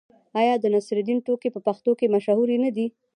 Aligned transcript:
آیا 0.39 0.53
د 0.59 0.65
نصرالدین 0.73 1.19
ټوکې 1.25 1.49
په 1.53 1.59
پښتنو 1.67 1.91
کې 1.99 2.13
مشهورې 2.13 2.57
نه 2.63 2.69
دي؟ 2.75 2.87